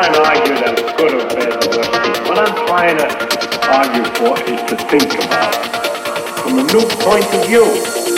trying 0.00 0.14
to 0.14 0.22
argue 0.22 0.54
that 0.54 0.78
it's 0.78 0.92
good 0.96 1.12
or 1.12 1.28
bad 1.28 1.52
or 1.52 1.76
worse. 1.76 2.28
What 2.28 2.38
I'm 2.38 2.56
trying 2.66 2.96
to 2.96 3.06
argue 3.68 4.04
for 4.16 4.32
is 4.48 4.60
to 4.70 4.76
think 4.88 5.12
about 5.12 5.52
it 5.52 6.40
from 6.40 6.58
a 6.58 6.62
new 6.72 6.88
point 7.04 7.26
of 7.34 7.46
view. 7.46 8.09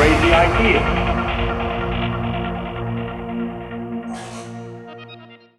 crazy 0.00 0.32
idea. 0.32 1.09